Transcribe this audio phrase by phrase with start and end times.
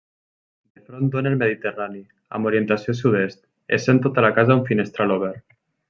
[0.77, 2.01] De front dóna al Mediterrani,
[2.39, 3.45] amb orientació sud-est,
[3.79, 5.51] essent tota la casa un finestral obert.